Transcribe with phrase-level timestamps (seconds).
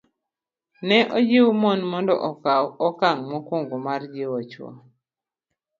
[0.87, 4.83] Ne ojiwo mon mondo okaw okang' mokwongo mar jiwo chwogi